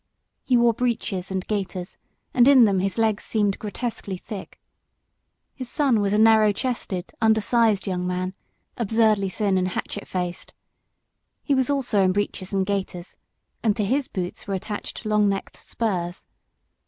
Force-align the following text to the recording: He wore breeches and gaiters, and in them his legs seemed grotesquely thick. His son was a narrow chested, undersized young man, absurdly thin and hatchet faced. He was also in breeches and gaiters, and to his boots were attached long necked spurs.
He 0.43 0.57
wore 0.57 0.73
breeches 0.73 1.29
and 1.29 1.45
gaiters, 1.45 1.95
and 2.33 2.47
in 2.47 2.65
them 2.65 2.79
his 2.79 2.97
legs 2.97 3.23
seemed 3.23 3.59
grotesquely 3.59 4.17
thick. 4.17 4.59
His 5.53 5.69
son 5.69 5.99
was 6.01 6.11
a 6.11 6.17
narrow 6.17 6.51
chested, 6.51 7.13
undersized 7.21 7.85
young 7.85 8.07
man, 8.07 8.33
absurdly 8.77 9.29
thin 9.29 9.59
and 9.59 9.67
hatchet 9.67 10.07
faced. 10.07 10.55
He 11.43 11.53
was 11.53 11.69
also 11.69 12.01
in 12.01 12.13
breeches 12.13 12.51
and 12.51 12.65
gaiters, 12.65 13.15
and 13.61 13.75
to 13.75 13.85
his 13.85 14.07
boots 14.07 14.47
were 14.47 14.55
attached 14.55 15.05
long 15.05 15.29
necked 15.29 15.55
spurs. 15.55 16.25